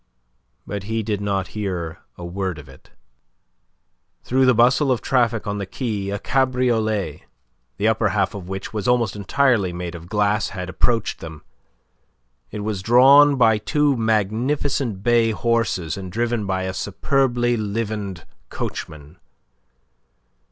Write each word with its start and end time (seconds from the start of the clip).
But 0.65 0.85
he 0.85 1.03
did 1.03 1.21
not 1.21 1.49
hear 1.49 1.99
a 2.17 2.25
word 2.25 2.57
of 2.57 2.67
it. 2.67 2.89
Through 4.23 4.47
the 4.47 4.55
bustle 4.55 4.91
of 4.91 4.99
traffic 4.99 5.45
on 5.45 5.59
the 5.59 5.67
quay 5.67 6.09
a 6.09 6.17
cabriolet, 6.17 7.25
the 7.77 7.87
upper 7.87 8.09
half 8.09 8.33
of 8.33 8.49
which 8.49 8.73
was 8.73 8.87
almost 8.87 9.15
entirely 9.15 9.71
made 9.71 9.93
of 9.93 10.09
glass, 10.09 10.49
had 10.57 10.69
approached 10.69 11.19
them. 11.19 11.43
It 12.49 12.61
was 12.61 12.81
drawn 12.81 13.35
by 13.35 13.59
two 13.59 13.95
magnificent 13.95 15.03
bay 15.03 15.29
horses 15.29 15.97
and 15.97 16.11
driven 16.11 16.47
by 16.47 16.63
a 16.63 16.73
superbly 16.73 17.55
livened 17.55 18.25
coachman. 18.49 19.19